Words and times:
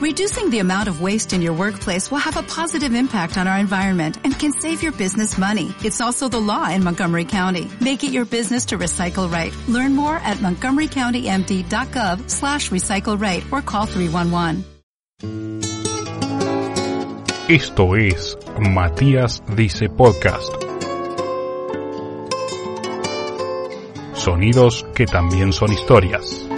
Reducing 0.00 0.48
the 0.48 0.60
amount 0.60 0.88
of 0.88 1.02
waste 1.02 1.34
in 1.34 1.42
your 1.42 1.52
workplace 1.52 2.10
will 2.10 2.24
have 2.24 2.38
a 2.38 2.42
positive 2.42 2.94
impact 2.94 3.36
on 3.36 3.46
our 3.46 3.58
environment 3.58 4.16
and 4.24 4.32
can 4.32 4.50
save 4.50 4.82
your 4.82 4.92
business 4.92 5.36
money. 5.36 5.74
It's 5.84 6.00
also 6.00 6.26
the 6.26 6.40
law 6.40 6.70
in 6.70 6.82
Montgomery 6.82 7.26
County. 7.26 7.70
Make 7.82 8.02
it 8.02 8.10
your 8.10 8.24
business 8.24 8.64
to 8.66 8.78
recycle 8.78 9.30
right. 9.30 9.54
Learn 9.68 9.94
more 9.94 10.16
at 10.16 10.38
montgomerycountymd.gov 10.38 12.30
slash 12.30 12.70
recycle 12.70 13.20
right 13.20 13.44
or 13.52 13.60
call 13.60 13.84
311. 13.84 14.64
Esto 17.50 17.94
es 17.94 18.38
Matías 18.58 19.42
Dice 19.54 19.90
Podcast. 19.90 20.50
Sonidos 24.14 24.82
que 24.94 25.04
también 25.04 25.52
son 25.52 25.70
historias. 25.72 26.48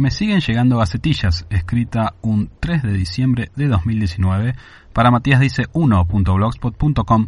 Me 0.00 0.10
siguen 0.10 0.40
llegando 0.40 0.78
gacetillas, 0.78 1.46
escrita 1.50 2.14
un 2.22 2.50
3 2.58 2.84
de 2.84 2.92
diciembre 2.94 3.50
de 3.54 3.68
2019 3.68 4.54
para 4.94 5.10
Matías 5.10 5.40
dice 5.40 5.64
1.blogspot.com, 5.74 7.26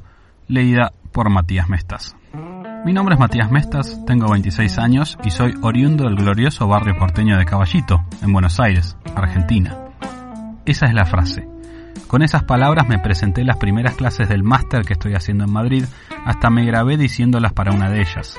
leída 0.49 0.91
por 1.13 1.29
Matías 1.29 1.69
Mestas. 1.69 2.17
Mi 2.87 2.95
nombre 2.95 3.17
es 3.17 3.21
Matías 3.21 3.51
Mestas, 3.51 4.03
tengo 4.07 4.31
26 4.31 4.79
años 4.79 5.19
y 5.23 5.33
soy 5.33 5.53
oriundo 5.61 6.05
del 6.05 6.17
glorioso 6.17 6.67
barrio 6.67 6.97
porteño 6.99 7.37
de 7.37 7.45
Caballito, 7.45 8.07
en 8.23 8.33
Buenos 8.33 8.59
Aires, 8.59 8.97
Argentina. 9.15 9.77
Esa 10.65 10.87
es 10.87 10.95
la 10.95 11.05
frase. 11.05 11.47
Con 12.07 12.23
esas 12.23 12.45
palabras 12.45 12.89
me 12.89 12.99
presenté 12.99 13.45
las 13.45 13.59
primeras 13.59 13.97
clases 13.97 14.31
del 14.31 14.45
máster 14.45 14.87
que 14.87 14.95
estoy 14.95 15.13
haciendo 15.13 15.45
en 15.45 15.53
Madrid, 15.53 15.85
hasta 16.25 16.49
me 16.49 16.65
grabé 16.65 16.97
diciéndolas 16.97 17.53
para 17.53 17.73
una 17.73 17.91
de 17.91 18.01
ellas. 18.01 18.39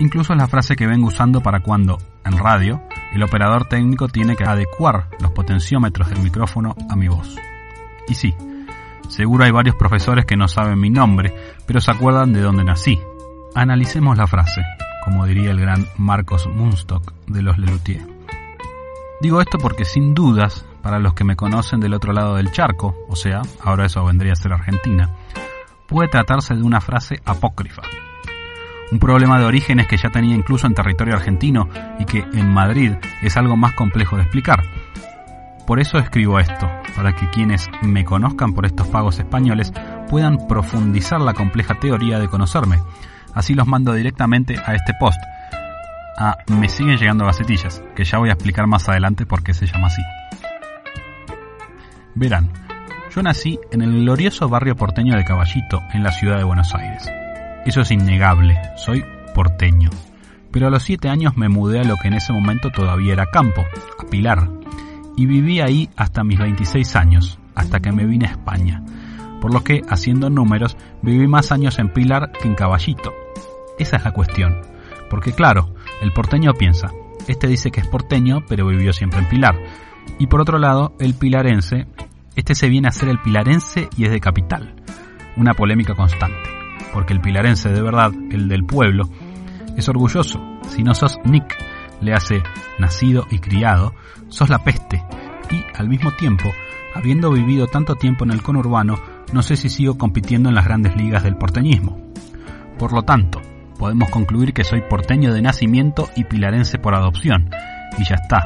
Incluso 0.00 0.34
es 0.34 0.38
la 0.38 0.48
frase 0.48 0.76
que 0.76 0.86
vengo 0.86 1.06
usando 1.06 1.40
para 1.40 1.60
cuando, 1.60 1.98
en 2.24 2.38
radio, 2.38 2.82
el 3.12 3.22
operador 3.22 3.66
técnico 3.66 4.08
tiene 4.08 4.36
que 4.36 4.44
adecuar 4.44 5.08
los 5.20 5.32
potenciómetros 5.32 6.08
del 6.10 6.20
micrófono 6.20 6.74
a 6.88 6.96
mi 6.96 7.08
voz. 7.08 7.36
Y 8.08 8.14
sí, 8.14 8.34
seguro 9.08 9.44
hay 9.44 9.50
varios 9.50 9.76
profesores 9.76 10.24
que 10.24 10.36
no 10.36 10.48
saben 10.48 10.78
mi 10.78 10.90
nombre, 10.90 11.34
pero 11.66 11.80
se 11.80 11.90
acuerdan 11.90 12.32
de 12.32 12.40
dónde 12.40 12.64
nací. 12.64 12.98
Analicemos 13.54 14.16
la 14.16 14.26
frase, 14.26 14.62
como 15.04 15.26
diría 15.26 15.50
el 15.50 15.60
gran 15.60 15.86
Marcos 15.96 16.46
Munstock 16.46 17.12
de 17.26 17.42
los 17.42 17.58
Lelutier. 17.58 18.06
Digo 19.20 19.40
esto 19.40 19.58
porque 19.58 19.84
sin 19.84 20.14
dudas, 20.14 20.64
para 20.82 20.98
los 21.00 21.14
que 21.14 21.24
me 21.24 21.34
conocen 21.34 21.80
del 21.80 21.94
otro 21.94 22.12
lado 22.12 22.36
del 22.36 22.52
charco, 22.52 22.94
o 23.08 23.16
sea, 23.16 23.42
ahora 23.64 23.86
eso 23.86 24.04
vendría 24.04 24.32
a 24.32 24.36
ser 24.36 24.52
Argentina, 24.52 25.10
puede 25.88 26.08
tratarse 26.08 26.54
de 26.54 26.62
una 26.62 26.80
frase 26.80 27.20
apócrifa, 27.24 27.82
un 28.90 28.98
problema 28.98 29.38
de 29.38 29.44
orígenes 29.44 29.86
que 29.86 29.96
ya 29.96 30.10
tenía 30.10 30.34
incluso 30.34 30.66
en 30.66 30.74
territorio 30.74 31.14
argentino 31.14 31.68
y 31.98 32.04
que 32.04 32.24
en 32.32 32.48
Madrid 32.48 32.92
es 33.22 33.36
algo 33.36 33.56
más 33.56 33.72
complejo 33.74 34.16
de 34.16 34.22
explicar. 34.22 34.62
Por 35.66 35.80
eso 35.80 35.98
escribo 35.98 36.38
esto, 36.38 36.70
para 36.96 37.12
que 37.12 37.28
quienes 37.28 37.68
me 37.82 38.04
conozcan 38.04 38.54
por 38.54 38.64
estos 38.64 38.88
pagos 38.88 39.18
españoles 39.18 39.70
puedan 40.08 40.38
profundizar 40.48 41.20
la 41.20 41.34
compleja 41.34 41.74
teoría 41.74 42.18
de 42.18 42.28
conocerme. 42.28 42.78
Así 43.34 43.54
los 43.54 43.66
mando 43.66 43.92
directamente 43.92 44.56
a 44.64 44.74
este 44.74 44.94
post. 44.98 45.20
Ah, 46.18 46.38
me 46.48 46.70
siguen 46.70 46.96
llegando 46.96 47.26
gacetillas, 47.26 47.82
que 47.94 48.04
ya 48.04 48.18
voy 48.18 48.30
a 48.30 48.32
explicar 48.32 48.66
más 48.66 48.88
adelante 48.88 49.26
por 49.26 49.42
qué 49.42 49.52
se 49.52 49.66
llama 49.66 49.88
así. 49.88 50.02
Verán, 52.14 52.50
yo 53.14 53.22
nací 53.22 53.60
en 53.70 53.82
el 53.82 53.92
glorioso 53.92 54.48
barrio 54.48 54.74
porteño 54.74 55.16
de 55.16 55.24
Caballito, 55.24 55.82
en 55.92 56.02
la 56.02 56.12
ciudad 56.12 56.38
de 56.38 56.44
Buenos 56.44 56.74
Aires. 56.74 57.08
Eso 57.68 57.82
es 57.82 57.90
innegable, 57.90 58.58
soy 58.78 59.04
porteño. 59.34 59.90
Pero 60.50 60.68
a 60.68 60.70
los 60.70 60.84
siete 60.84 61.10
años 61.10 61.36
me 61.36 61.50
mudé 61.50 61.80
a 61.80 61.84
lo 61.84 61.96
que 61.96 62.08
en 62.08 62.14
ese 62.14 62.32
momento 62.32 62.70
todavía 62.70 63.12
era 63.12 63.26
campo, 63.30 63.66
a 63.98 64.06
Pilar, 64.06 64.48
y 65.18 65.26
viví 65.26 65.60
ahí 65.60 65.90
hasta 65.94 66.24
mis 66.24 66.38
26 66.38 66.96
años, 66.96 67.38
hasta 67.54 67.80
que 67.80 67.92
me 67.92 68.06
vine 68.06 68.24
a 68.24 68.30
España. 68.30 68.82
Por 69.42 69.52
lo 69.52 69.64
que, 69.64 69.82
haciendo 69.86 70.30
números, 70.30 70.78
viví 71.02 71.28
más 71.28 71.52
años 71.52 71.78
en 71.78 71.92
Pilar 71.92 72.32
que 72.32 72.48
en 72.48 72.54
Caballito. 72.54 73.12
Esa 73.78 73.98
es 73.98 74.04
la 74.04 74.12
cuestión. 74.12 74.62
Porque 75.10 75.34
claro, 75.34 75.74
el 76.00 76.10
porteño 76.12 76.54
piensa, 76.54 76.90
este 77.26 77.48
dice 77.48 77.70
que 77.70 77.80
es 77.80 77.86
porteño, 77.86 78.46
pero 78.48 78.66
vivió 78.66 78.94
siempre 78.94 79.20
en 79.20 79.28
Pilar. 79.28 79.56
Y 80.18 80.28
por 80.28 80.40
otro 80.40 80.58
lado, 80.58 80.94
el 81.00 81.12
pilarense, 81.12 81.86
este 82.34 82.54
se 82.54 82.70
viene 82.70 82.88
a 82.88 82.92
ser 82.92 83.10
el 83.10 83.18
pilarense 83.18 83.90
y 83.94 84.06
es 84.06 84.10
de 84.10 84.20
capital. 84.20 84.74
Una 85.36 85.52
polémica 85.52 85.94
constante 85.94 86.57
porque 86.92 87.12
el 87.12 87.20
pilarense 87.20 87.70
de 87.70 87.82
verdad, 87.82 88.12
el 88.30 88.48
del 88.48 88.64
pueblo, 88.64 89.08
es 89.76 89.88
orgulloso. 89.88 90.40
Si 90.68 90.82
no 90.82 90.94
sos 90.94 91.18
Nick, 91.24 91.56
le 92.00 92.12
hace 92.12 92.42
nacido 92.78 93.26
y 93.30 93.38
criado, 93.38 93.94
sos 94.28 94.48
la 94.48 94.58
peste. 94.58 95.02
Y 95.50 95.64
al 95.76 95.88
mismo 95.88 96.10
tiempo, 96.12 96.50
habiendo 96.94 97.30
vivido 97.30 97.66
tanto 97.66 97.94
tiempo 97.94 98.24
en 98.24 98.32
el 98.32 98.42
conurbano, 98.42 98.96
no 99.32 99.42
sé 99.42 99.56
si 99.56 99.68
sigo 99.68 99.96
compitiendo 99.96 100.48
en 100.48 100.54
las 100.54 100.64
grandes 100.64 100.96
ligas 100.96 101.22
del 101.22 101.36
porteñismo. 101.36 101.98
Por 102.78 102.92
lo 102.92 103.02
tanto, 103.02 103.40
podemos 103.78 104.10
concluir 104.10 104.52
que 104.52 104.64
soy 104.64 104.82
porteño 104.82 105.32
de 105.32 105.42
nacimiento 105.42 106.08
y 106.16 106.24
pilarense 106.24 106.78
por 106.78 106.94
adopción. 106.94 107.50
Y 107.98 108.04
ya 108.04 108.16
está. 108.16 108.42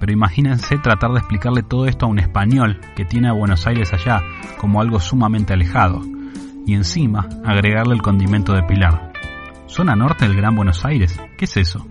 Pero 0.00 0.12
imagínense 0.12 0.78
tratar 0.78 1.12
de 1.12 1.18
explicarle 1.18 1.62
todo 1.62 1.86
esto 1.86 2.06
a 2.06 2.08
un 2.08 2.18
español 2.18 2.80
que 2.94 3.04
tiene 3.04 3.28
a 3.28 3.32
Buenos 3.32 3.66
Aires 3.66 3.92
allá 3.92 4.22
como 4.58 4.80
algo 4.80 5.00
sumamente 5.00 5.54
alejado 5.54 6.02
y 6.66 6.74
encima 6.74 7.28
agregarle 7.44 7.94
el 7.94 8.02
condimento 8.02 8.52
de 8.52 8.62
Pilar. 8.62 9.12
¿Zona 9.66 9.94
norte 9.96 10.26
del 10.26 10.36
Gran 10.36 10.56
Buenos 10.56 10.84
Aires? 10.84 11.20
¿Qué 11.36 11.44
es 11.44 11.56
eso? 11.56 11.86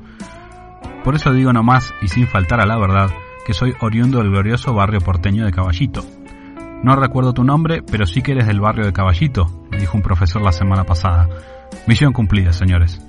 Por 1.03 1.16
eso 1.16 1.31
digo 1.31 1.53
nomás 1.53 1.94
y 2.01 2.07
sin 2.07 2.28
faltar 2.28 2.61
a 2.61 2.66
la 2.66 2.78
verdad 2.78 3.09
que 3.45 3.53
soy 3.53 3.73
oriundo 3.79 4.17
del 4.17 4.29
glorioso 4.29 4.73
barrio 4.73 5.00
porteño 5.00 5.45
de 5.45 5.51
Caballito. 5.51 6.03
No 6.83 6.95
recuerdo 6.95 7.33
tu 7.33 7.44
nombre, 7.44 7.81
pero 7.81 8.05
sí 8.05 8.22
que 8.22 8.33
eres 8.33 8.45
del 8.45 8.59
barrio 8.59 8.85
de 8.85 8.94
Caballito, 8.94 9.66
me 9.72 9.79
dijo 9.79 9.97
un 9.97 10.03
profesor 10.03 10.41
la 10.41 10.51
semana 10.51 10.84
pasada. 10.84 11.29
Misión 11.88 12.13
cumplida, 12.13 12.51
señores. 12.51 13.01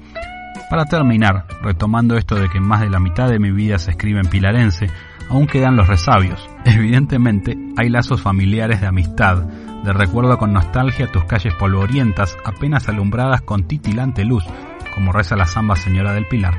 Para 0.71 0.85
terminar, 0.85 1.47
retomando 1.63 2.17
esto 2.17 2.35
de 2.35 2.49
que 2.49 2.61
más 2.61 2.81
de 2.81 2.91
la 2.91 3.01
mitad 3.01 3.29
de 3.29 3.39
mi 3.39 3.51
vida 3.51 3.79
se 3.79 3.91
escribe 3.91 4.21
en 4.21 4.29
pilarense, 4.31 4.87
aún 5.29 5.47
quedan 5.47 5.77
los 5.77 5.89
resabios. 5.89 6.49
Evidentemente, 6.65 7.57
hay 7.77 7.89
lazos 7.89 8.21
familiares 8.21 8.81
de 8.81 8.87
amistad, 8.87 9.45
de 9.85 9.93
recuerdo 9.93 10.39
con 10.39 10.53
nostalgia 10.53 11.07
tus 11.07 11.25
calles 11.25 11.55
polvorientas, 11.55 12.37
apenas 12.45 12.89
alumbradas 12.89 13.43
con 13.43 13.65
titilante 13.65 14.25
luz, 14.25 14.45
como 14.95 15.13
reza 15.13 15.37
la 15.37 15.47
samba 15.47 15.77
Señora 15.77 16.13
del 16.13 16.27
Pilar. 16.27 16.59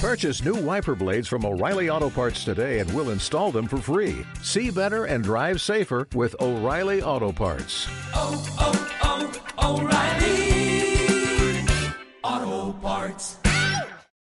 Purchase 0.00 0.44
new 0.44 0.56
wiper 0.56 0.94
blades 0.94 1.28
from 1.28 1.44
O'Reilly 1.44 1.88
Auto 1.88 2.10
Parts 2.10 2.44
today 2.44 2.80
and 2.80 2.92
we'll 2.92 3.10
install 3.10 3.50
them 3.50 3.66
for 3.66 3.78
free. 3.78 4.26
See 4.42 4.70
better 4.70 5.04
and 5.06 5.24
drive 5.24 5.60
safer 5.60 6.06
with 6.14 6.34
O'Reilly 6.40 7.00
Auto 7.02 7.32
Parts. 7.32 7.88
Oh, 8.14 8.44
oh, 8.60 9.32
oh, 9.62 9.80
O'Reilly 12.22 12.52
Auto 12.52 12.72
Parts. 12.80 13.45